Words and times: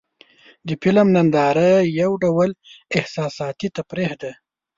د 0.67 0.69
فلم 0.81 1.07
ننداره 1.15 1.69
یو 2.01 2.11
ډول 2.23 2.49
احساساتي 2.97 3.67
تفریح 3.77 4.11
ده. 4.21 4.31